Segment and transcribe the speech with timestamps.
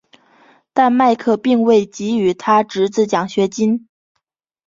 [0.73, 3.87] 但麦克并未给予他侄子奖学金。